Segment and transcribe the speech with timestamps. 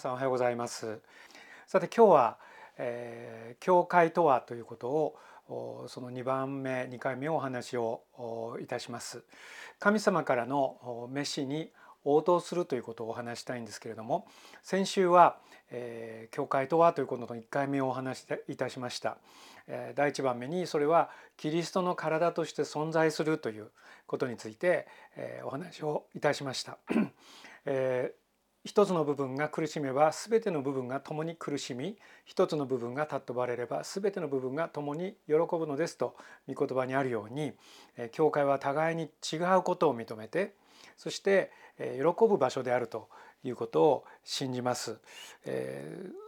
[0.00, 0.98] さんおはようございます。
[1.66, 2.38] さて今日は、
[2.78, 8.00] えー、教会とはということをその2番目2回目お話を
[8.62, 9.22] いたします。
[9.78, 11.70] 神様からの召しに
[12.04, 14.26] 応答するということをお話したいんですけれども
[14.62, 15.36] 先週は、
[15.70, 19.18] えー、教会とはということの1回目をお話しいたしました、
[19.66, 23.70] えー、第1番目にそれはキリストの体として存在するという
[24.06, 26.78] ことについて、えー、お話をいたしました、
[27.66, 28.14] え
[28.64, 31.96] 一つの部分が苦しめば全ての部分が共に苦しみ
[32.26, 36.14] 一つの部分が尊ばれれば全ての部分が共に喜ぶのですと
[36.46, 37.52] 御言葉にあるように
[38.12, 40.54] 教会は互いに違うことを認めて
[40.96, 43.08] そして喜ぶ場所であると
[43.42, 44.98] いうことを信じます。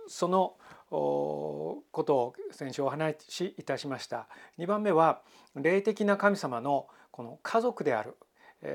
[0.09, 0.55] その
[0.91, 4.29] ことを先週お話しいたしました。
[4.59, 5.21] 2番目は
[5.55, 8.17] 霊的な神様のこの家族である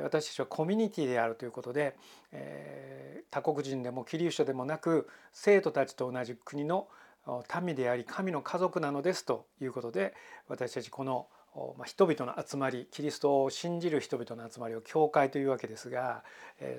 [0.03, 1.95] 私たちはコミュニティであるということで、
[2.31, 6.88] えー、他国人でもキリストでもなく生徒たちと同じ国の
[7.61, 10.13] 民であり神の家族なのですということで
[10.47, 11.27] 私たちこの
[11.85, 16.23] 人々の集まりキリストを信じる人々の集まりを教会というわけですが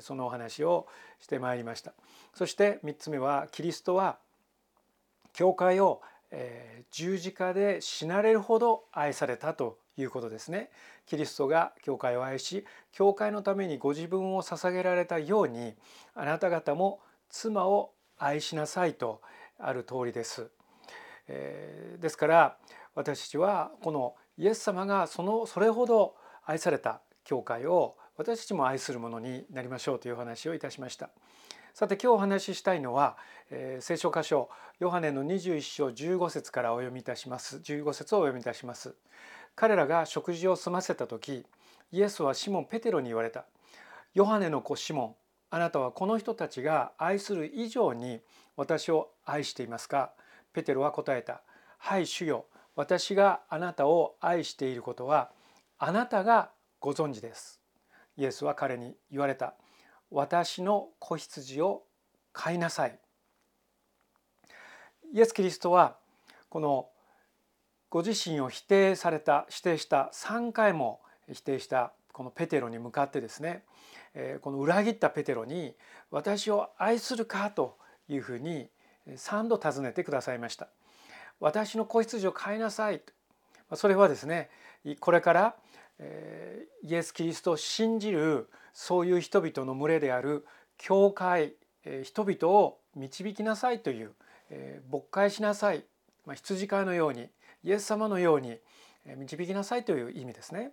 [0.00, 0.86] そのお話を
[1.20, 1.92] してまいりました
[2.34, 4.18] そして3つ目はキリストは
[5.32, 6.00] 教会を
[6.90, 10.70] 十字架で死なれるほど愛されたということですね。
[11.08, 15.74] キリストが教会を愛し教会のためにご自分を捧げられたように
[16.14, 19.22] あなた方も妻を愛しなさいと
[19.58, 20.50] ある通りです。
[21.28, 22.56] えー、ですから
[22.94, 26.14] 私たちはこのイエス様がそのそれほど
[26.44, 31.10] 愛された教会を私たちも愛するものになりましょうという話をいたしました。
[31.74, 33.16] さて今日お話ししたいのは、
[33.50, 38.96] えー、聖書箇所ヨハネの21章15節からお読みいたします15節をお読みいたします。
[39.60, 41.44] 彼らが食事を済ませた時
[41.90, 43.44] イエスはシモン・ペテロに言われた
[44.14, 45.16] 「ヨハネの子シモン
[45.50, 48.20] あなたはこの人たちが愛する以上に
[48.54, 50.12] 私を愛していますか?」
[50.54, 51.42] ペテロは答えた
[51.78, 52.46] 「はい主よ。
[52.76, 55.32] 私があなたを愛していることは
[55.80, 57.60] あなたがご存知です」
[58.16, 59.54] イエスは彼に言われた
[60.12, 61.84] 「私の子羊を
[62.32, 62.96] 飼いなさい」
[65.12, 65.98] イエス・キリストは
[66.48, 66.92] この
[67.90, 71.00] ご自身を否定された否定した3回も
[71.32, 73.62] 否定したこのペテロに向かってですね
[74.42, 75.74] この裏切ったペテロに
[76.10, 77.78] 「私を愛するか?」と
[78.08, 78.68] いうふうに
[79.06, 80.68] 3度尋ねてくださいました。
[81.40, 83.00] 私の子羊を飼いなさい
[83.74, 84.50] それはですね
[85.00, 85.56] これから
[86.00, 91.54] イエス・キリストを信じるそういう人々の群れである教会
[92.02, 94.14] 人々を導きなさいという
[94.90, 95.84] 牧会しなさい
[96.34, 97.30] 羊飼いのように
[97.64, 98.58] イエス様のように
[99.16, 100.72] 導きなさいという意味ですね。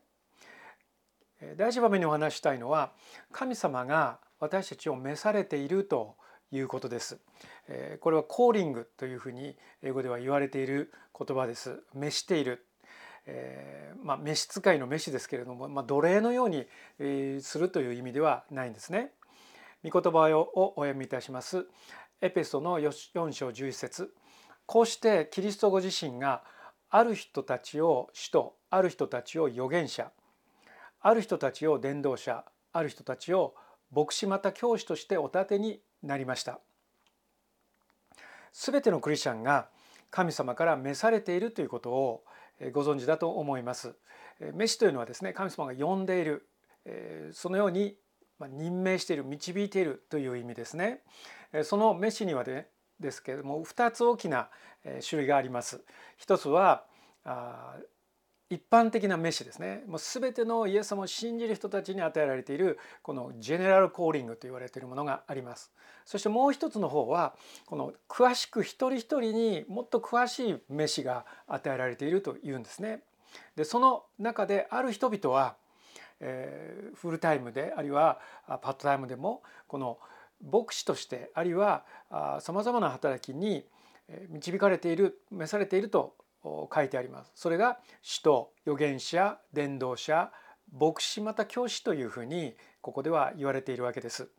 [1.57, 2.94] 第一場面にお話したいのは
[3.31, 6.16] 神様が私たちを召されていると
[6.51, 7.19] いうことです。
[8.00, 11.84] これはコーリングというふうに英語では言われている言葉です。
[11.94, 12.66] 召している。
[13.28, 16.67] えー、まあ、召使いの召しですけれども、まあ、奴隷のように
[17.41, 19.13] するという意味ではないんですね。
[19.84, 21.66] 御言葉をお読みいたします。
[22.22, 24.13] エペソの4章11節
[24.66, 26.44] こうしてキリストご自身が
[26.95, 30.11] ある人たちを使徒ある人たちを預言者
[31.01, 33.53] ある人たちを伝道者ある人たちを
[33.94, 36.61] 牧師また教師としてお立てになりました。
[38.53, 39.67] すべてのクリスチャンが
[40.09, 42.23] 神様から召されているということを
[42.72, 43.94] ご存知だと思います。
[44.53, 46.47] 召しというのはですね神様が呼んでいる
[47.34, 47.97] そのように
[48.39, 51.01] 任命している導いているという意味ですね。
[51.63, 52.69] その召しにはね
[53.00, 54.50] ですけれども2つ大きな
[55.07, 55.81] 種類があります。
[56.17, 56.85] 一つは
[58.50, 59.83] 一般的な召しですね。
[59.88, 65.72] もう全てのイエス様を信じる人たちに与えられているこのジェネラルコーリングと言われているものがあります。
[66.05, 67.35] そしてもう一つの方は
[67.66, 73.02] この詳しく一人一人にもっと詳しい召しが与えられているというんですね。
[73.55, 75.55] でその中である人々は、
[76.20, 79.97] えー、フルタイムであるいはパートタイムでもこの
[80.43, 81.85] 牧師としてあるいは
[82.40, 83.66] さまざまな働きに
[84.29, 87.32] 導かれている召されていると書いてあります。
[87.35, 90.32] それが使徒預言者伝道者
[90.72, 94.29] 牧師また教師というふうにここでは言われているわけです。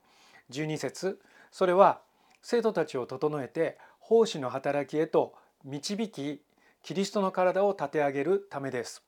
[0.51, 1.21] 12節
[1.51, 2.01] それは
[2.43, 5.35] 生徒たちを整えて奉仕の働きへと
[5.65, 6.43] 導き
[6.83, 9.06] キリストの体を立て上げるためです。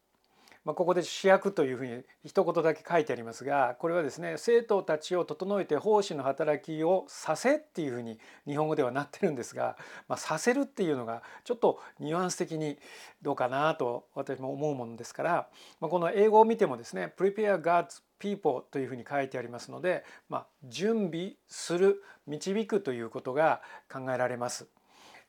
[0.65, 9.77] まあ、ここで主役というふうに一言だけ書いてありますがこれはですね生徒たちを整えて奉仕の働きをさせっていうふうに日本語ではなってるんですが、
[10.09, 12.79] まあ、させるっていうのがちょっとニュアンス的に
[13.23, 15.49] どうかなと私も思うものですから、
[15.81, 24.67] まあ、この英語を見てもですね Prepare God's people というふうに書いてありますので、まあ、準備する導くということが考えられます。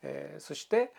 [0.02, 0.94] えー、そして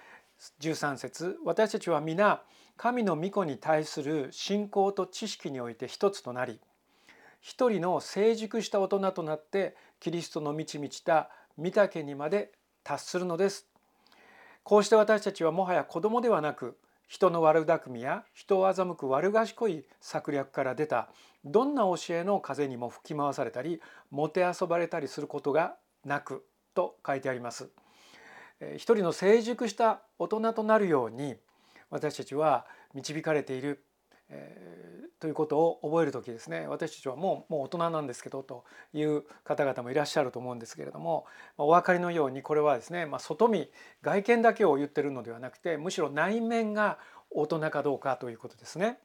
[0.61, 2.43] 13節私たちは皆
[2.83, 6.59] 神の御子に対する信仰と知識において一つとなり
[7.43, 11.29] 一人の成熟した大人となってキリストの満ち満ちた
[11.59, 13.67] 御岳にまで達するのです。
[14.63, 21.11] こうして私たちはもはや子供ではなく人の悪巧みや人を欺く悪賢い策略から出た
[21.45, 25.77] どんな教えの風にも吹き回されたりもてあそばれたりすることが
[26.07, 27.69] なくと書いてあります。
[28.77, 31.37] 一人の成熟した大人となるように
[31.91, 33.85] 私たちは導かれている、
[34.29, 38.65] えー、ということを覚える時ですね私たちはもうもう大人なんですけどと
[38.95, 41.27] いう方々もいらっしゃると思うんですけれども
[41.59, 43.69] お分かりのようにこれはですね、まあ、外見
[44.03, 46.99] 外見だけを言ってるのではなくてむしろ内面が
[47.31, 48.99] 大人かどうかということですね。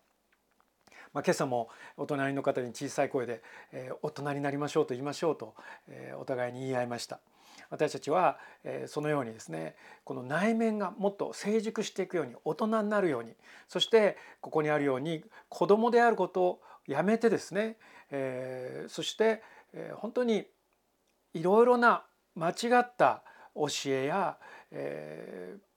[1.13, 3.41] まあ、今朝もお隣の方に小さい声で、
[3.71, 5.55] えー、大人になりましょうと言いましょうと、
[5.87, 7.21] えー、お互いに言い合いました。
[7.69, 8.37] 私たちは
[8.87, 13.33] そのようにですねこの内面がもっと成熟していくように大人になるように
[13.67, 17.77] そしてここにあるように子供であることをやめてですね、
[18.87, 19.41] そして
[19.95, 20.45] 本当に
[21.33, 22.03] いろいろな
[22.35, 23.23] 間違った
[23.55, 24.37] 教えや、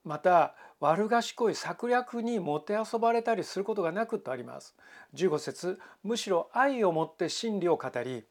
[0.04, 4.74] また悪賢い策略にもてあそばれたりすることがなくとあります。
[5.14, 8.24] 15節むしろ愛をもって真理を語り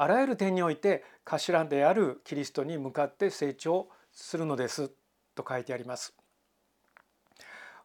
[0.00, 4.92] あらゆる点において頭であるキリストに向かって成長するのです
[5.34, 6.14] と書いてあります。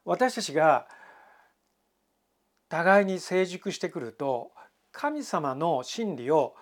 [0.05, 0.87] 私たちが
[2.69, 4.51] 互いに成熟してくると
[4.91, 6.55] 神様の真理を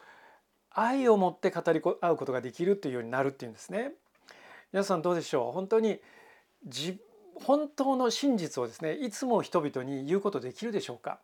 [0.69, 3.91] 愛を持って語り合うことができるというようになるっていうんですね。
[4.71, 5.51] 皆さんどうでしょう？
[5.51, 5.99] 本当に
[7.35, 11.19] 本当の真実をですねいつも人々に言うことできるでしょうか？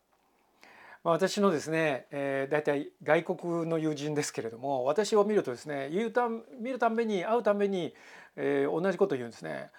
[1.07, 6.27] ま私のですね、えー、大体外国の友人ですけれども私を見るとですね言うた
[6.59, 7.94] 見るたんびに会うたんびに、
[8.36, 9.69] えー、同じこと言うんですね。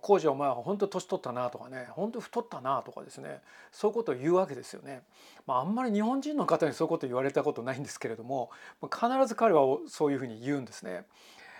[0.00, 3.40] 工事お前は本当年取ったなとかね本当太ったなとかですね
[3.72, 5.02] そういうことを言うわけですよね。
[5.46, 8.50] まあ、あんまり日本人の方にそういうこと言われたことないんですけれども
[8.82, 11.06] 必ず彼はそういうふうに言うんですね。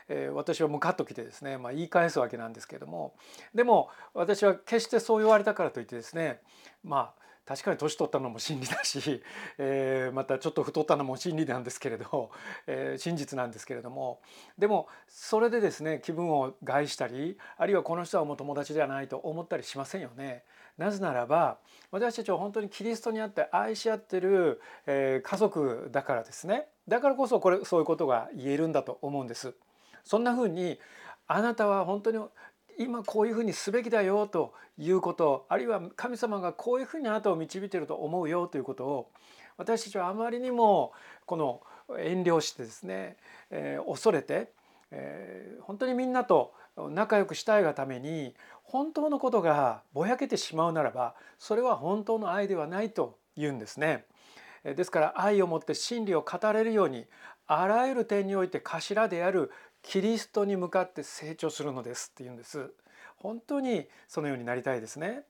[0.08, 3.14] え、私はムカッときてですね、まあ、言い返すわけなんですけれども
[3.54, 6.40] でも私は決してそう言われたからといってですね
[6.82, 9.22] まあ確かに年取ったのも真理だし、
[9.58, 12.30] えー、またちょっと太ったのも真理なんですけれど、
[12.66, 14.20] えー、真実なんですけれども
[14.56, 20.44] でもそれでですね気分を害したりあるいはこの人はもう友達ではないと思ったりしませんよね。
[20.78, 21.58] なぜならば
[21.92, 29.54] 私たちは本当にキリストにあって愛し合ってる、えー、家族だからですねだからこそこれそういうことが言えるんだと思うんです。
[30.02, 30.78] そんな風に
[31.26, 32.18] あなたは本当に
[32.78, 39.10] 今こういうふうにすべきだよということあるいは神様がこういうふうにあなたを導いていると思うよということを
[39.56, 40.92] 私たちはあまりにも
[41.26, 41.60] この
[41.98, 43.16] 遠慮してですね、
[43.50, 44.50] えー、恐れて、
[44.90, 54.04] えー、本当にみんなと仲良くしたいがために本当のことがぼやけてしまうならばそれは本当の愛ではないと言うんですね。
[54.64, 57.04] ですから愛をもって真理を語れるように
[57.46, 59.50] あらゆる点において頭である
[59.84, 62.72] キリストに向かって成長するのですって言うんです
[63.16, 65.22] 本当にそのようになりたいですね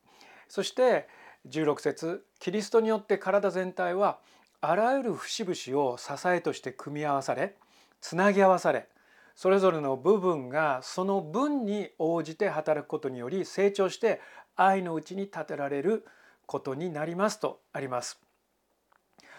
[0.49, 1.07] そして
[1.49, 4.19] 16節キリストによって体全体は
[4.61, 7.55] あらゆる節々を支えとして組み合わされ
[8.01, 8.89] つなぎ合わされ
[9.35, 14.21] それぞれの部分がその分に応じて働くことにより成長して
[14.57, 16.07] 愛のうちに立てられる
[16.47, 18.21] ことになりますとあります。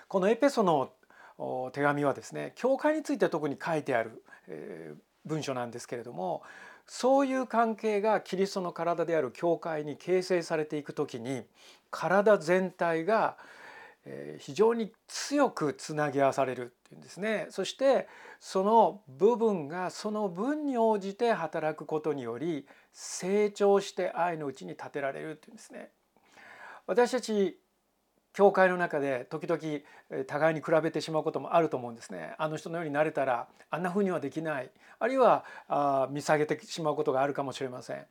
[0.07, 0.91] このエペソの
[1.71, 4.23] 手紙はですね教会について特に書いてある
[5.25, 6.43] 文書なんですけれども
[6.87, 11.43] そういう関係がキリストの体である教会に形成されていく時に
[11.89, 13.37] 体全体が
[14.37, 17.47] 非常に強くつなぎ合わされるっていうんですね。
[17.49, 18.07] そして
[18.39, 25.89] その部分がその分に応じて働くことにより成長して愛のうちに立てられるっていうんですね。
[26.85, 27.57] 私たち
[28.35, 32.35] 教会の中で時々互いに比べてしまうこともあると思うんですね。
[32.37, 38.05] あの人のようになれたらあんな風にはできないあるいはあ見下げてしまうことがあるかもしれません。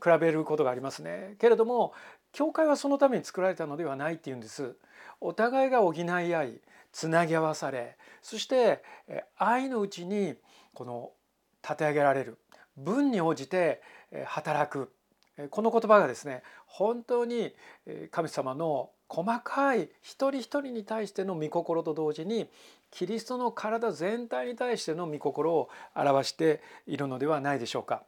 [0.00, 1.34] 比べることがありますね。
[1.40, 1.92] けれども
[2.30, 4.76] 教会はそのために作られたのではないっていうんです。
[5.20, 6.60] お互いが補い合い
[6.92, 8.80] つなぎ合わされそして
[9.36, 10.34] 愛のうちに
[10.72, 11.10] この
[11.64, 12.38] 立て上げられる
[12.76, 13.82] 分に応じて
[14.24, 14.92] 働く
[15.50, 17.52] この言葉がですね本当に
[18.12, 22.48] 神様の細かい一人一人に対しての御心と同時に
[22.90, 28.02] キリストの体全体に対しての御心を表しているのではないでしょうか。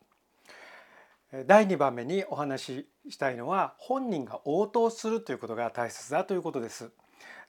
[1.46, 6.90] 第2番目にお話ししたいのは本人が応答するということが大切だということです。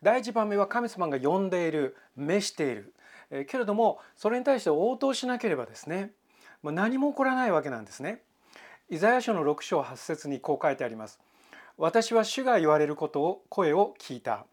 [0.04, 2.94] 第一番目は神様が呼んでいる召している、
[3.32, 6.12] えけれどもそれに対して応答しなければですね
[6.62, 8.22] 何も起こらないわけなんですね。
[8.90, 11.20] イザヤ書の6章8節にこう書いてあります。
[11.78, 14.46] 私は主が言われることを声を聞いた。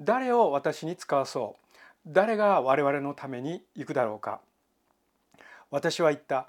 [0.00, 1.78] 誰を私に使わそう。
[2.06, 4.40] 誰が我々のために行くだろうか。
[5.70, 6.48] 私は言った。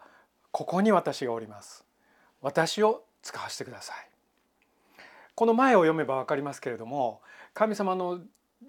[0.52, 1.84] ここに私がおります。
[2.42, 4.14] 私を使わせてください。
[5.36, 7.22] この前を読めば分かりますけれども
[7.54, 8.20] 神様の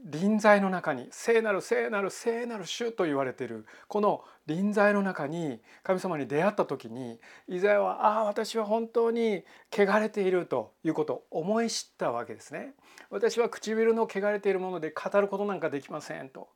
[0.04, 7.18] 臨在の中に聖なる聖なる聖なる主と言われているこの臨在の中に神様に出会った時に
[7.48, 12.74] イザヤはああ私は本当に汚れているということを思い知ったわけですね。
[13.08, 16.48] 私は唇の汚れているもので語ることなんかできませんと。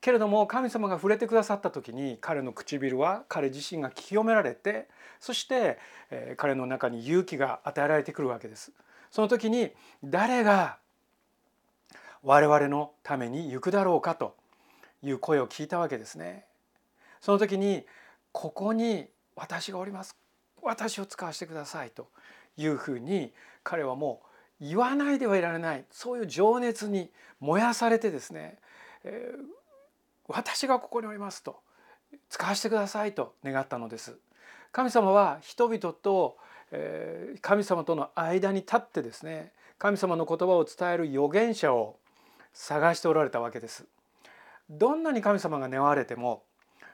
[0.00, 5.78] けれども神様が触れてくださった時に彼の唇は彼自身が清められてそして、
[6.36, 8.72] 彼の中に勇気が与えられてくるわけです。
[9.10, 9.70] その時に
[10.02, 10.78] 誰が
[12.24, 14.34] 我々のために行くだろうかと
[15.02, 16.46] いう声を聞いたわけですね。
[17.20, 17.84] その時に
[18.32, 20.16] ここに私がおります
[20.62, 22.08] 私を使わせてくださいと
[22.56, 24.20] いうふうに彼はも
[24.60, 28.58] う言わないではいられないそういう情熱に燃やされてですね、
[29.04, 29.42] えー、
[30.28, 31.60] 私がここにおりますと
[32.28, 34.16] 使わせてくださいと願ったのです。
[34.72, 36.36] 神様は人々と
[37.40, 41.96] 神様との間に立ってですね神様の言葉を伝える預言者を
[42.54, 43.84] 探しておられたわけです。
[44.70, 46.42] どんなに神様が願われても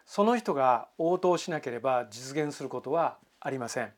[0.05, 3.93] その人が応答しなければ実現することはありません。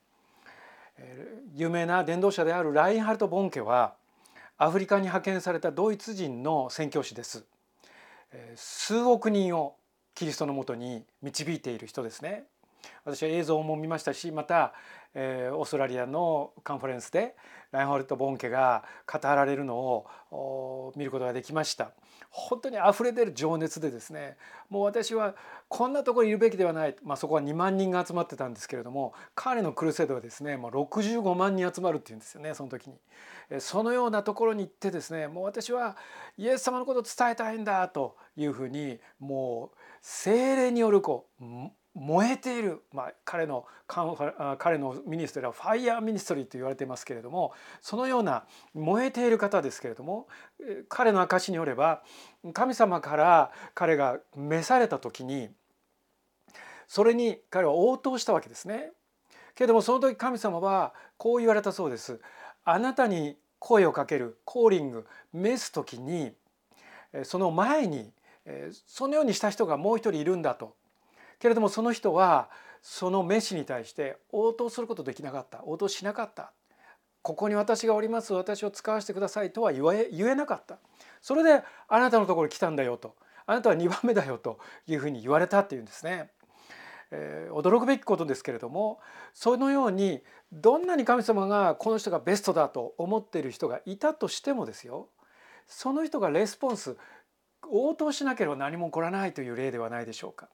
[1.55, 3.95] 有名な伝道者であるラインハルト・ボンケは
[4.59, 7.47] アフリカに派遣されたドイツ人の宣教師です。
[8.55, 9.77] 数億人を
[10.15, 12.45] キリストのもとに導いている人ですね。
[13.05, 14.73] 私は映像も見ましたしまた、
[15.15, 17.35] えー、オーストラリアのカンファレンスで
[17.73, 19.77] ラインホルト・ボンケが語られるの
[20.31, 21.93] を見ることができました
[22.31, 24.37] 本当に溢れ出る情熱でですね
[24.69, 25.35] もう私は
[25.69, 32.97] こんなところにいるべきではない、まあ、そこは2万人が集まってたんですけれども彼のクルセドはですねもう65万人集まるっていうんですよねその時に。
[33.59, 35.97] そのようなところに行ってですねもう私は
[36.39, 41.45] イエス様のことを伝えたいんだというふうにもう聖霊によるこう
[41.95, 43.67] 燃えている、まあ、彼の
[44.59, 50.27] 彼のミニストリーは fire ministry と言われていますけれどもそのような燃えている方ですけれども
[50.89, 52.03] 彼の証によれば
[52.55, 55.51] 神様から彼が召された時に
[56.89, 58.93] それに彼は応答したわけですね。
[59.55, 62.21] けれどもその時神様はこう言われたそうです。
[62.65, 66.33] あなたに声をかけるコーリング召す時に
[67.23, 68.13] その前に
[68.87, 70.75] そのようにした人がもう一人いるんだと
[71.43, 72.49] けれどもその人は
[72.83, 75.65] その召しに対して応答することできなかった。
[75.65, 76.53] 応答しなかった。
[77.21, 78.33] ここに私がおります。
[78.33, 79.53] 私を使わせてください。
[79.53, 80.79] とは言え言えなかった。
[81.21, 83.17] それであなたのところに来たんだよと。
[83.45, 86.31] あなたは2番目だよというふうに言われたっていうんですね。
[87.11, 89.01] えー、驚くべきことですけれども
[89.35, 90.23] そのように
[90.53, 95.09] どんなに神様がこの人がベストだと思っている人がいたとしてもですよ
[95.67, 96.97] その人がレスポンス
[97.69, 100.49] 応答しなければ何も起こらないという例ではないでしょうか。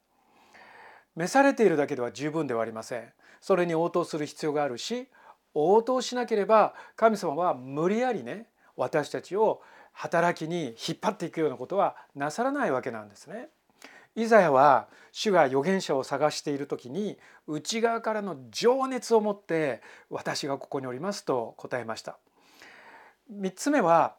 [1.19, 3.05] 召されているだけでは十分ではありません
[3.41, 5.09] それに応答する必要があるし
[5.53, 8.47] 応答しなければ神様は無理やりね
[8.77, 9.61] 私たちを
[9.93, 13.49] 働きに引っ張っていくようなことはなさらないわけなんですね。
[14.15, 22.17] イザヤは主が預言者を探している時に内側からの情熱を持って私がここにおりますと答えました。
[23.33, 24.15] 3つ目は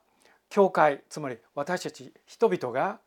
[0.50, 3.00] 教会つまり私たち人々が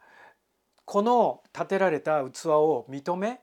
[0.87, 3.41] この建てられた器を認め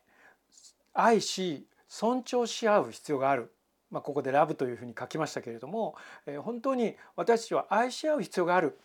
[0.94, 3.52] 愛し尊重し合う必要がある、
[3.90, 8.80] まあ、ここで「ラブ」というふうに書きましたけれども、えー、本当に私たちは愛し合う必要がある、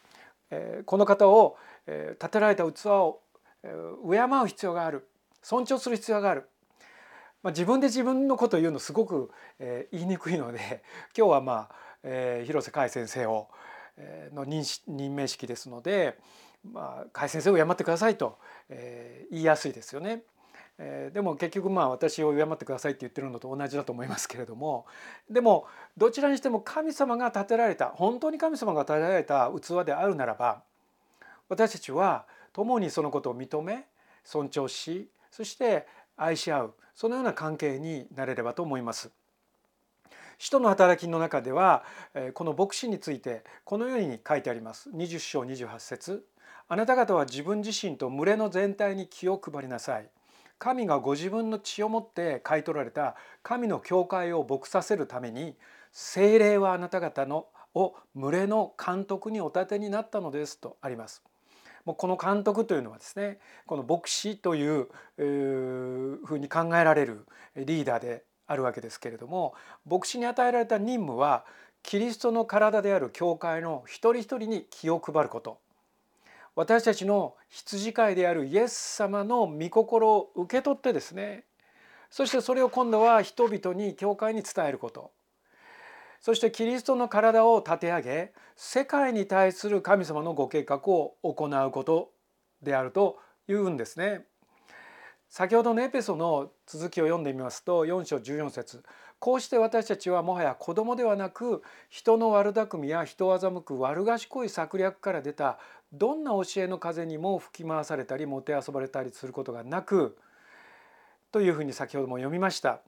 [0.50, 1.56] えー、この方を、
[1.86, 3.20] えー、建てられた器を、
[3.62, 5.08] えー、敬う必要がある。
[5.44, 6.48] 尊重する必要がある、
[7.42, 10.82] まあ、自分で自分のことを言うのすごく、えー、言いにくいので
[11.16, 13.48] 今日はまあ、えー、広瀬海先生を、
[13.98, 16.18] えー、の任任命式ですので、
[16.64, 18.38] まあ、海先生を敬ってくださいと、
[18.70, 20.22] えー、言いやすいですよね。
[20.78, 24.86] えー、でも結局まあ私を敬ってくださいって言ってるのと同じだと思いますけれども
[25.30, 25.66] でも
[25.96, 30.62] どちらにしても神様が建てられた本当に神様が建てられた器であるならば
[31.48, 33.84] 私たちは共にそのことを認め
[34.24, 39.10] 尊重しそして愛し合うそのような関係になれればと思います。
[40.38, 41.84] 使徒の働きの中では
[42.34, 44.90] この牧師についてこのように書いてあります。
[44.90, 46.24] 20章28節
[46.68, 50.08] あなた方は自分自身と群れの全体に気を配りなさい。
[50.58, 55.56] 神がご自分の血をもって買い取られた神の教会を牧させるために
[55.92, 61.22] 精霊はあなた方のを群れの監督にお立てになったのですとあります。
[61.84, 69.54] もうこの監督というのはですねこの牧師というふうに考えられるリーダーであるわけですけれども
[69.86, 71.44] 牧師に与えられた任務は
[71.82, 75.58] キリストの体である教会の一人一人に気を配ること
[76.56, 81.44] 私たちの羊飼いであるイエス様の御心を受け取ってですね
[82.10, 85.10] そしてそれを今度は人々に教会に伝えること
[86.20, 92.12] そしてキリストの体を立て上げ世界に対する神様のご計画を行うこと
[92.62, 93.18] であると
[93.48, 94.24] いうんですね。
[95.28, 98.84] 先ほどのエペソの続きを読んでみますと4章14節
[99.18, 105.58] こうして私たちはもはや子供ではなく人の悪巧みや人を欺く悪賢い策略から出た
[105.94, 110.18] どんな教えの風にも吹き回されたりもてあそばれたりすることがなく
[111.30, 112.80] というふうに先ほども読みました。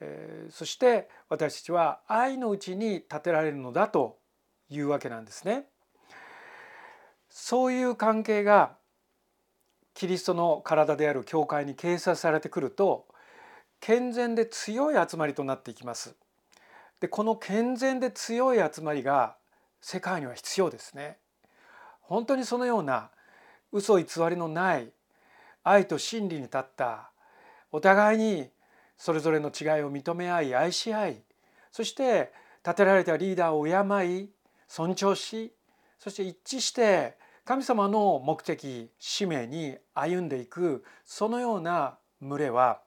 [0.00, 4.18] えー、そして私たちは愛のうちに立てられるのだと
[4.68, 5.66] いうわけなんですね。
[7.28, 8.76] そういう関係が
[9.94, 13.06] キリストの体である教会に掲載されてくると
[13.80, 16.14] 健全で強い集まりとなっていきます。
[17.00, 19.36] でこの健全で強い集まりが
[19.80, 21.18] 世界には必要ですね。
[22.08, 23.10] 本当にそのような
[23.72, 24.90] 嘘偽りのない
[25.64, 27.10] 愛と真理に立った
[27.72, 28.48] お互いに
[28.96, 31.22] それぞれの違いを認め合い愛し合い
[31.72, 32.32] そして
[32.64, 34.30] 立てられたリーダーを敬い
[34.68, 35.52] 尊重し
[35.98, 42.80] そして一致して神様の目的使命に歩んでいくそのような群れは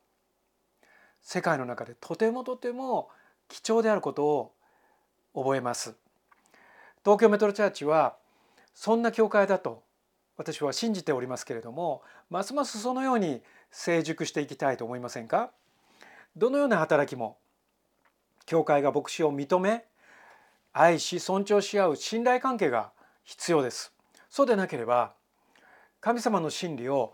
[1.21, 3.09] 世界の中でとてもとても
[3.47, 4.53] 貴重であることを
[5.33, 5.95] 覚えます。
[7.03, 8.15] 東京メトロチャーチは
[8.81, 9.83] そんな教会だと
[10.37, 15.51] 私は信じておりますけれどもますますそのように成熟していきたいと思いませんか？
[16.37, 17.39] どのような働きも
[18.45, 19.83] 教会が牧師を認め
[20.71, 22.93] 愛し尊重し合う信頼関係が
[23.25, 23.91] 必要です。
[24.29, 25.11] そうでなければ
[25.99, 27.13] 神様の真理を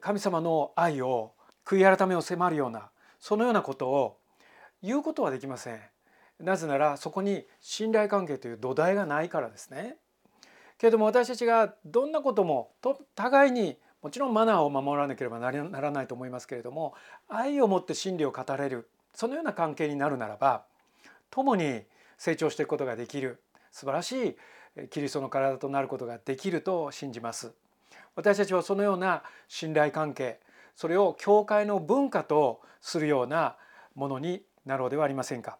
[0.00, 4.18] 神様の愛を悔い改めを迫るようなそのようなことを
[4.82, 5.80] 言うことはできません。
[6.40, 9.98] なぜならそこに信頼関係という土台がないからですね。
[10.82, 12.72] けれども私たちがどんなことも
[13.14, 16.94] 互いにもちろんマナーを守らなければならないと思いますけれども
[17.28, 20.64] 愛を持って真理を語れるそのような関係になるならば
[21.30, 21.82] 共に
[22.18, 23.40] 成長していくことができる
[23.70, 24.36] 素晴らし
[24.80, 27.52] いキリストの体となることができると信じます。
[28.16, 30.40] 私たちはそのような信頼関係
[30.74, 33.54] それを教会の文化とするような
[33.94, 35.58] ものになろうではありませんか。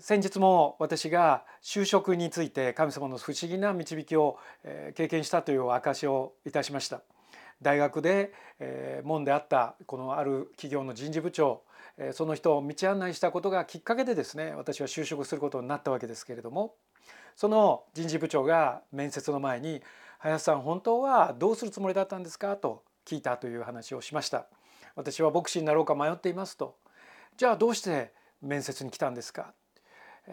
[0.00, 4.38] 先日も私が就職について神様の不思議な導きを
[4.94, 7.02] 経験したという証をいたしました。
[7.60, 8.32] 大学で
[9.04, 11.62] 門であったこのある企業の人事部長
[12.12, 16.74] その人を道案内したことがきっかけでですね私は就職することになったわけですけれども
[17.36, 19.82] その人事部長が面接の前に
[20.18, 24.46] 「林さん本当はどうするつもりだったんですか?」と聞いたという話をしました
[24.96, 26.76] 私は牧師になろうか迷っていますと
[27.36, 29.54] じゃあどうして面接に来たんですか？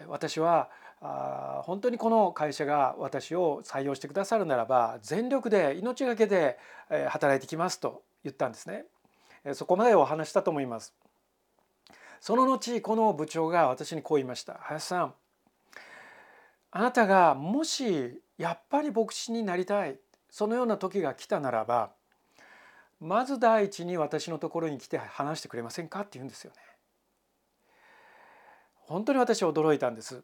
[0.08, 0.70] 私は
[1.02, 6.58] あ本当にこの会社が私を採用してくださるならば全力で命がけで
[7.10, 8.86] 働いてきますと言ったんですね。
[9.54, 10.94] そこまでお話したと思います。
[12.20, 14.60] その後この部長が私にこう言いました。
[14.62, 15.14] 林さん
[16.70, 20.00] あなたがもしやっぱり牧師になりたい
[20.30, 21.92] そのような時が来たならば
[23.00, 26.58] まず第一に私のところに来て話してくれませんかって言うんですよね。
[28.92, 30.24] 本当に私は驚いたんです。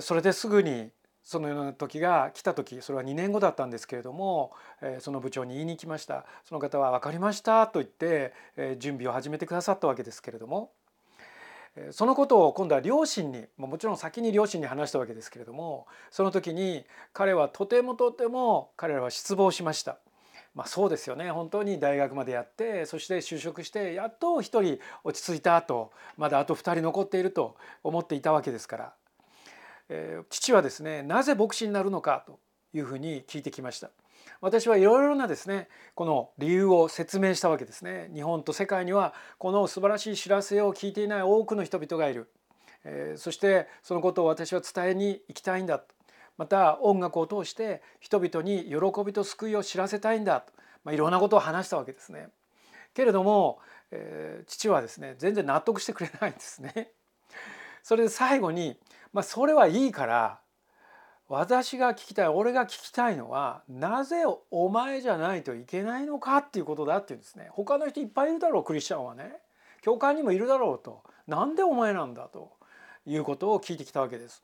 [0.00, 0.90] それですぐに
[1.22, 4.52] そのような時が来た時それは2年後だったんですけれども
[5.00, 6.24] その部長に言いに行きました。
[6.44, 8.32] その方は「分かりました」と言って
[8.78, 10.72] 準備を始めてくださったわけですけれども。
[11.90, 19.98] そのことを今度は両親にもちろん先に両親に話したわけですけれどもその時に彼はとてもとても彼らは失望しました。
[20.56, 28.92] まあ、そうですよね本当に大学までやってそして就職してやっと1人落ち着いたとまだあと2人残っていると思っていたわけですから、
[29.90, 32.38] えー、父はですねなぜ牧師になるのかと
[32.72, 33.90] いうふうに聞いてきました。
[34.40, 38.10] 私はいろいろなですねこの理由を説明したわけですね。
[38.14, 42.30] 日本と世界にはこの素晴らしい知らせを聞いていない多くの人々がいる。
[42.84, 45.82] えー、そしてそのことを私は伝えに行きたいんだ
[46.38, 50.52] また音楽を通して人々に喜びと救いを知らせたいんだと、
[50.84, 52.28] まあ、いろんなことを話したわけですね。
[52.94, 53.58] けれども、
[53.90, 56.90] えー、父はですね全然納得してくれないんですね。
[57.82, 58.76] それで最後に、
[59.12, 60.40] まあ、それはいいから
[61.28, 69.32] 私が聞きたい俺が聞きたいのはなぜお前じゃないといけないのかっていうことだっていうんですね他の人いっぱいいるだろうクリスチャンはね
[69.82, 72.52] 教会にもいるだろうとなんでお前なんだと
[73.06, 74.42] いうことを聞いてきたわけです。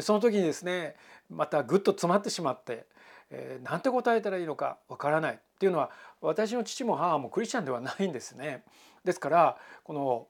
[0.00, 0.96] その時にですね
[1.28, 2.86] またぐっと詰まってしまって、
[3.30, 8.64] えー、なんて答えたらいいのかわからないっていうのは私の父も母もクリスチャンではないんですね。
[9.04, 10.28] ですからこの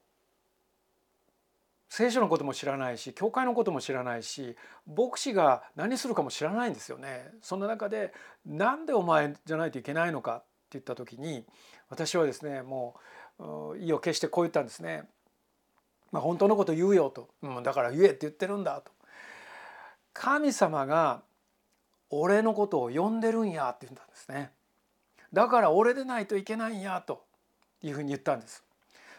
[1.89, 7.31] 聖書のことも知らないし教会のことも知らないし牧師が何するかも知らないんですよね。
[7.43, 8.15] そんな中で
[8.47, 11.45] なんでお前じゃないといけないのかって言った時に
[11.91, 12.97] 私はですねも
[13.39, 15.05] う意を決してこう言ったんですね。
[16.13, 18.93] まあ、本当のこと言うよと、うん、だから言えって言ってるんだと。
[20.13, 21.23] 神様が
[22.11, 24.53] 俺のことを呼んでるんやって言ったんですね。
[25.33, 27.25] だから俺でないといけないんやと
[27.83, 28.63] いうふうに言ったんです。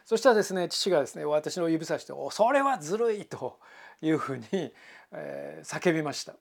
[0.06, 3.60] そしたらですね父がですね私の指さして「それはずるい!」と
[4.02, 4.48] いうふうに、
[5.12, 6.36] えー、叫びました。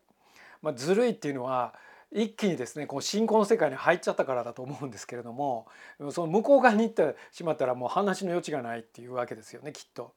[0.60, 1.74] まあ、ずるいっていうのは
[2.12, 5.66] 一気にですねこう信仰の世界に入っちゃったからだと思うんですけれども
[6.10, 10.14] その向こう側に行ってしまったらもう話の余地がないっていうわけですよねきっと。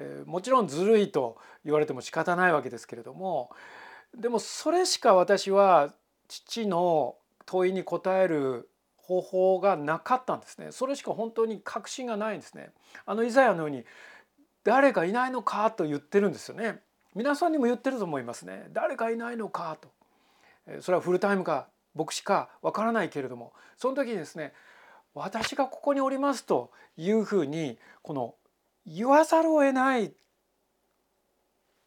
[0.00, 3.50] えー、もちろんずるいと言われても仕方ないわけですけれども
[4.16, 5.92] でもそれしか私は
[6.26, 7.14] 父の
[7.46, 10.68] 問いに答える方法がなかったんですね。
[10.70, 12.70] それしか本当に確信がないんですね。
[13.06, 13.84] あのイザヤのように
[14.62, 16.80] 誰かいないのかと言ってるんですよね。
[17.14, 18.68] 皆さんにも言ってると思いますね。
[18.72, 19.88] 誰かいないのかと。
[20.80, 24.52] それはフルタイムか牧師かわからないけれどもその時にですね
[25.14, 28.34] 私がここにおりますというふうにこの
[28.92, 30.12] 言わざるを得ない。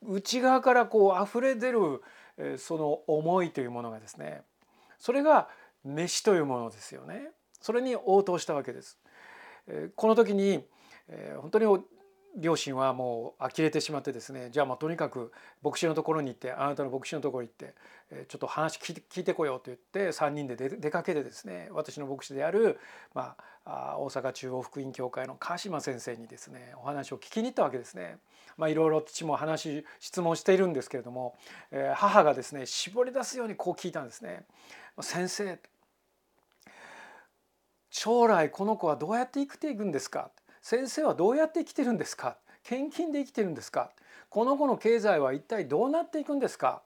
[0.01, 2.01] 内側からこう溢れ出る
[2.57, 4.43] その思いというものがですね。
[4.97, 5.49] それが
[5.83, 7.31] 飯というものですよね。
[7.61, 8.97] それに応答したわけです。
[9.95, 10.65] この時に
[11.41, 11.65] 本当に
[12.35, 15.31] 両親はもう呆れてしまってですねじゃあまあとにかく
[15.63, 17.75] 牧師のところに行ってあなたの牧師のところに行って
[18.27, 22.79] ちょっと話聞いて聞いてこようと言って3人で出かけてですね私の牧師である、
[23.13, 28.17] まあ、大阪中央福音教会の鹿島先生にですねお話を聞きに行ったわけですね。
[28.55, 31.35] まあ、いろいろ父も話質問しているんですけれども
[31.71, 34.43] え母がですね絞り出すようにこう聞いたんですね。
[35.01, 35.59] 先生
[37.89, 40.31] 将来この子はどうやって生きていくんですか？
[40.63, 42.37] 先生はどうやって生きてるんですか？
[42.63, 43.91] 献金で生きてるんですか？
[44.29, 46.81] この子の経済は一体どうなっていくんですか？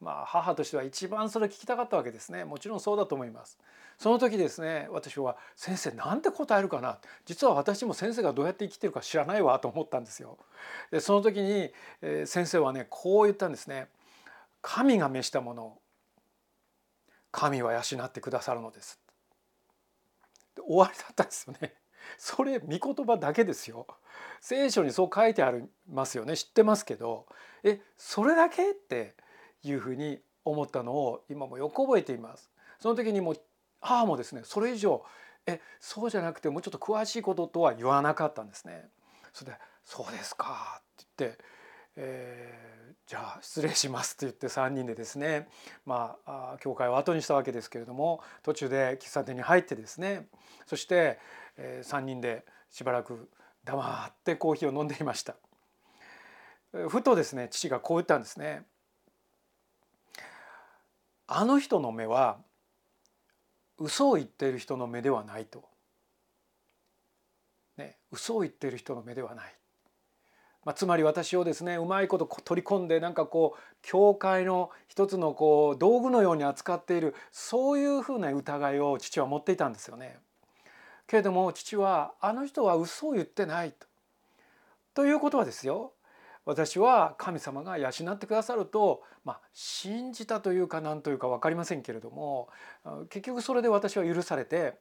[0.00, 2.44] まあ母としては一番それ聞きたかったわけですね。
[2.44, 3.58] もちろんそうだと思います。
[3.98, 6.98] その時ですね私は先生なんて答えるかな？
[7.26, 10.38] 実は私も先生がどうやって生きてるか知らないわと思ったんですよ。
[10.90, 11.70] でその時に、
[12.00, 13.88] え先生はねこう言ったんですね。
[14.62, 15.76] 神が召したもの
[17.30, 18.98] 神は養ってくださるのです。
[20.56, 21.74] 終わりだったんですよね。
[22.18, 23.86] それ御言葉だけですよ。
[24.40, 27.26] 聖書にそう書いてありますよね知ってますけど
[27.62, 29.14] えそれだけって
[29.62, 32.50] いうふうに思ったのを今もよく覚えています。
[32.78, 33.36] その時にも
[33.80, 35.04] 母もですねそれ以上
[35.46, 38.88] えそうじゃなくてもうちょっと詳しいこととは言わなかったんですね。
[39.32, 41.44] それで「そうですか」って言って、
[41.96, 45.46] えーじゃあ失礼します」と言って3人でですね
[45.84, 50.28] まあ教会を後にしたわけですけれども途中で喫茶店に入ってですね
[50.64, 51.18] そして、
[51.58, 53.28] え3人でしばらく
[53.64, 55.36] 黙ってコーヒーを飲んでいました。
[56.88, 58.64] ふとですね父がこう言ったんですね。
[61.26, 62.38] あの人の目は
[63.76, 65.68] 嘘を言っている人の目ではないと。
[67.76, 69.54] ね、嘘を言っている人の目ではない。
[70.64, 80.18] まあ、つまり私をですねうまいこと取り込んでなんかこう教会の一つのこう道具のように扱っているそういうふうな疑いを父は持っていたんですよね。
[81.08, 83.86] けれども父はあの人は嘘を言ってないと。
[84.94, 85.92] ということはですよ
[86.44, 92.48] 私は神様が養ってくださると、まあ、信じたというか何というか分かりませんけれども
[93.10, 94.74] 結局それで私は許されて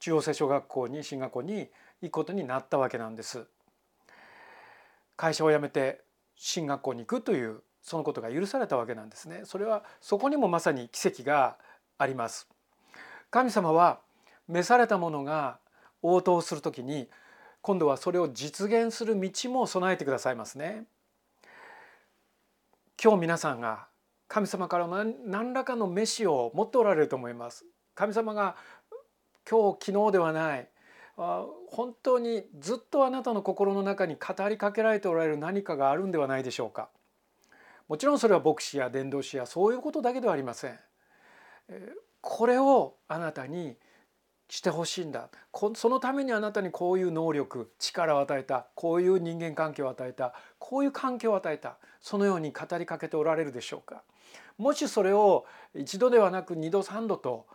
[0.00, 1.68] 中央聖書学校に進学校に
[2.00, 3.46] 行くことになったわけなんです。
[5.16, 6.02] 会社を辞めて
[6.36, 9.42] 進学校に行くというそのことが許されたわけなんですね。
[9.44, 11.56] それはそこにもまさに奇跡が
[11.98, 12.48] あります。
[13.30, 14.00] 神様は
[14.48, 15.58] 召されたものが
[16.02, 17.08] 応答するときに
[17.60, 20.84] 今度はそれを実現する道も備えてくださいますね。
[23.02, 23.86] 今日皆さんが
[24.28, 27.64] 神様から何らかの飯を持っておられると思います。
[27.94, 28.56] 神様が
[29.48, 30.68] 今日昨日ではない
[31.16, 36.88] 本当にずっとあなたの心の中に語りかけられておられる何かがあるんではないでしょうか。
[37.88, 40.78] もちろんそれは牧師や伝道師やそういうことだけではありません。
[42.20, 43.76] これをあなたに
[44.48, 45.28] してほしいんだ。
[45.74, 48.66] そのためにあなたにこういう能力力を与えた。
[48.74, 50.34] こういう人間関係を与えた。
[50.58, 51.78] こういう環境を与えた。
[52.00, 54.02] そのように語りかけておられるでしょうか。
[54.58, 57.46] もしそれを一度ではなく二度三度と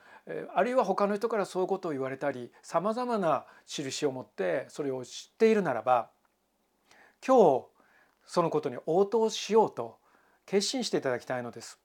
[0.54, 6.10] あるいは他の人からそういうことを言われたりさまざまな印を持ってそれを知っているならば
[7.26, 7.66] 今日
[8.26, 9.98] そのことに応答しようと
[10.46, 11.80] 決心していただきたいのです。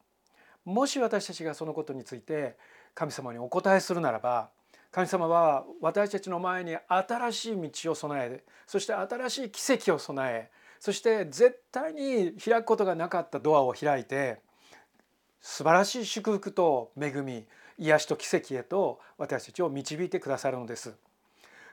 [0.65, 2.57] もし私たちがそのことについて
[2.95, 4.51] 神様にお答えするならば
[4.93, 14.41] 神様は私たちの前に新しい道を備えそして新しい奇跡を備えそして絶対に開くことがなかったドアを開いて
[15.43, 17.45] 素晴らしい祝福と恵み
[17.77, 20.95] 癒しと奇跡へと私たちを導いてくださるのです。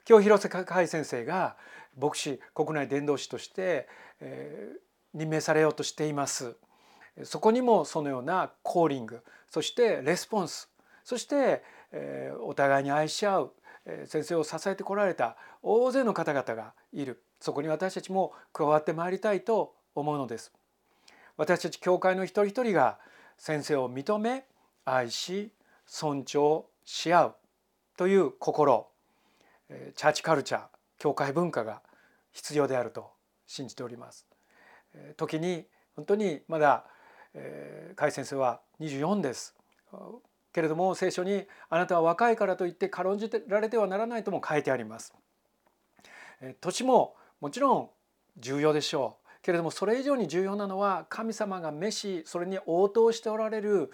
[0.09, 1.55] 今日広瀬海先生が
[1.95, 3.87] 牧師国内伝道師として、
[4.21, 4.79] えー、
[5.13, 6.55] 任命されようとしています。
[7.23, 10.69] そこにもそのようなコーリングそしてレスポンス
[11.03, 13.51] そして、えー、お互いに愛し合う、
[13.85, 20.51] えー、先生を支えてこられた大勢の方々がいるそこに私たちも加わってまいりたいと思うのです。
[21.37, 22.97] 私たち教会の一人一人が
[23.39, 24.45] 先生を認め
[24.85, 25.51] 愛し
[25.87, 27.35] 尊重し合う
[27.97, 28.87] という心
[29.95, 30.61] チャーチカルチャー
[30.99, 31.81] 教会文化が
[32.33, 33.09] 必要であると
[33.47, 34.27] 信じております。
[35.15, 36.85] 時に本当にまだ
[37.33, 37.39] 甲
[38.05, 39.55] 斐先生は24です。
[40.51, 45.13] けれども聖書にあなたは若いからといって軽んじられてはならないとも書いてあります。
[46.59, 47.89] 年ももちろん
[48.37, 49.18] 重要でしょう。
[49.41, 53.91] けれどもそれ以上に重要なのは神様が召しそれに応答しておられる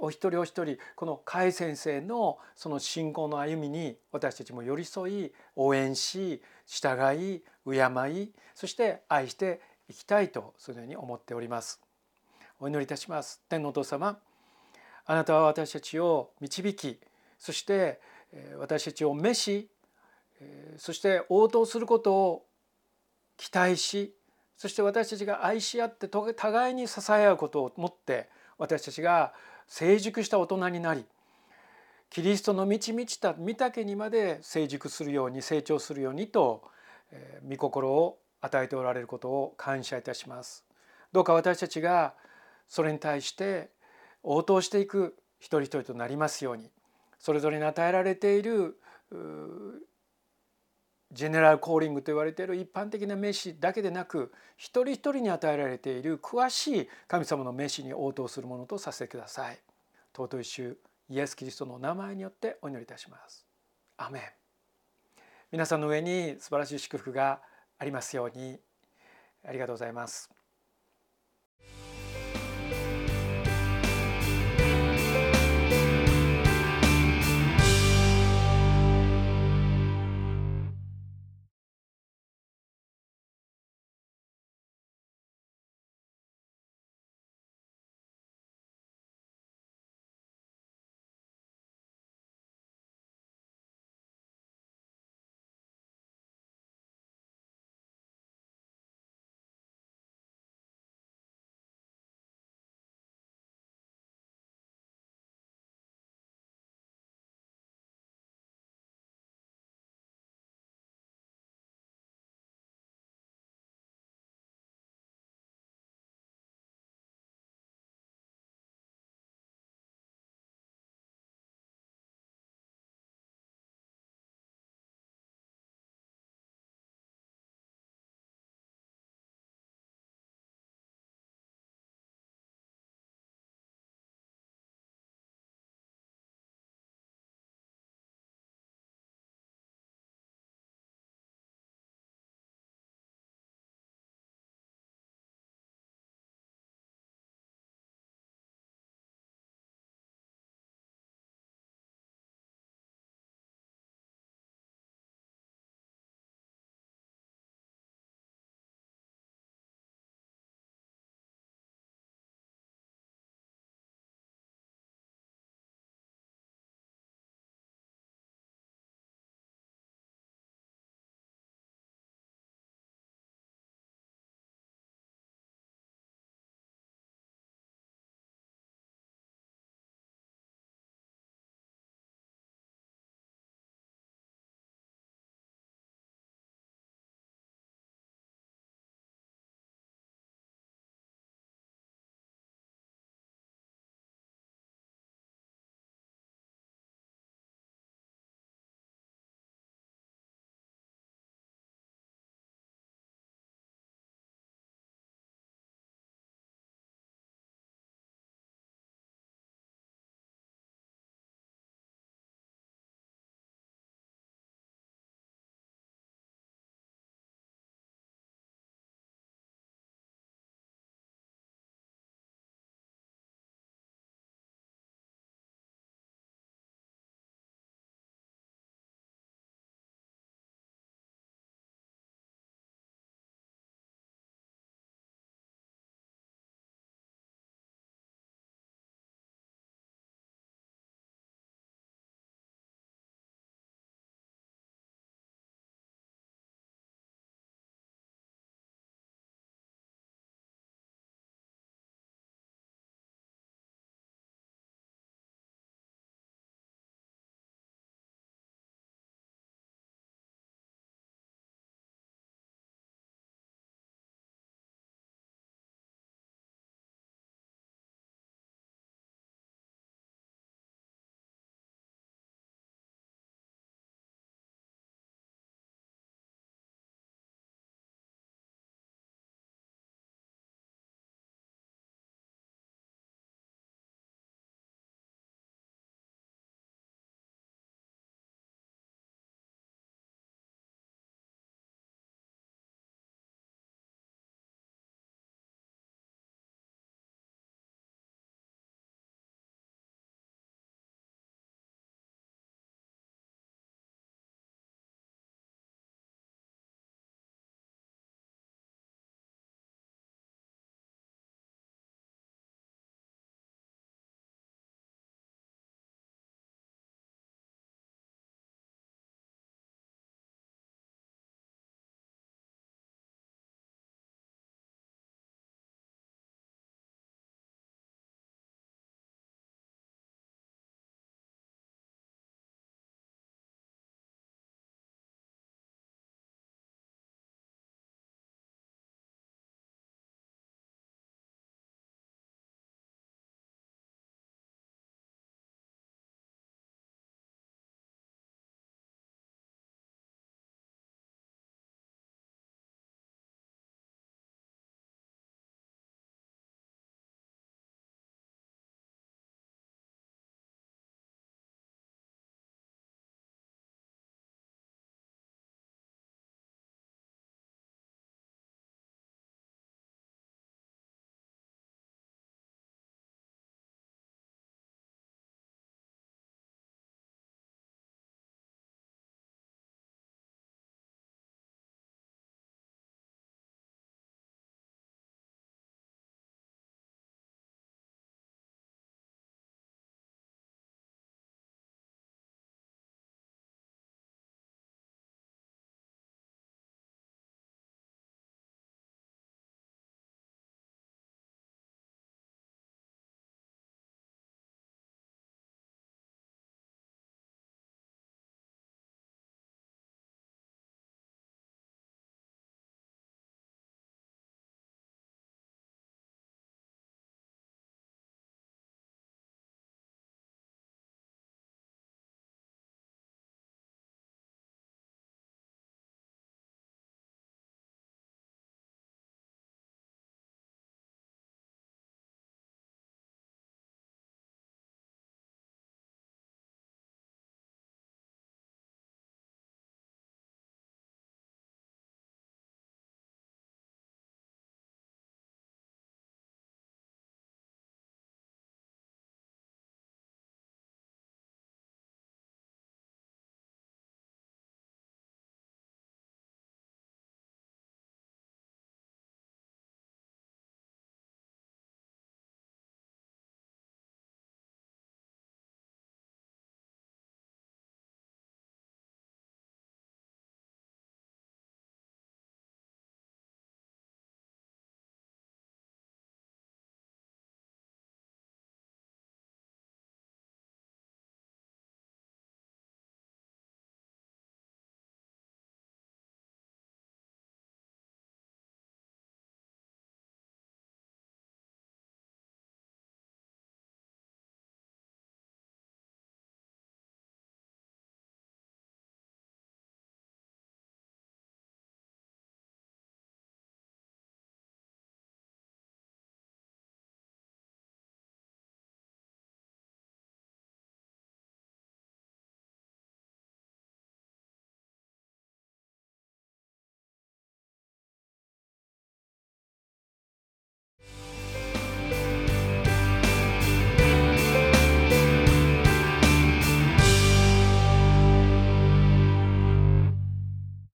[0.00, 11.80] お一人お一人この甲斐先生のその信仰の歩みに私たちも寄り添い応援し従い敬いそして愛していきたいとそのように思っております。
[12.58, 13.42] お祈りいたします。
[13.48, 14.18] 天のお父様
[15.04, 17.00] あなたは私たちを導き
[17.38, 18.00] そして
[18.58, 19.68] 私たちを召し
[20.76, 22.46] そして応答することを
[23.36, 24.14] 期待し
[24.62, 29.32] そして私たちが愛し合って互いに支え合うことをもって私たちが
[29.66, 31.04] 成熟した大人になり
[32.10, 36.62] キリストの満ち満ちた御岳にまで成熟するように成長するようにと
[37.44, 40.64] 御心を与えておられることを感謝いたします。
[41.10, 42.14] どうか私たちが
[42.68, 43.68] それに対して
[44.22, 46.70] 応答していく一人一人となりますように
[47.18, 48.76] それぞれに与えられている
[51.12, 59.58] ジェネラルコーリングと言われている一般的な名詞だけでなく一人一人に与えられている詳しい神様の名詞に応答するものとさせてください。
[60.16, 60.78] 尊い主
[61.10, 63.46] イエス・キリストの名前によってお祈りいたします。
[63.98, 64.22] アメン
[65.50, 67.42] 皆さんの上に素晴らしい祝福が
[67.78, 68.58] ありますように
[69.46, 70.41] ありがとうございます。